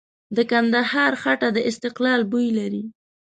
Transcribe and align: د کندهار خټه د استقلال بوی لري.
د 0.35 0.37
کندهار 0.51 1.11
خټه 1.21 1.49
د 1.53 1.57
استقلال 1.69 2.21
بوی 2.31 2.47
لري. 2.59 2.83